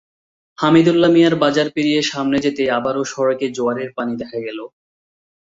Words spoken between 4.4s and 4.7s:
গেল।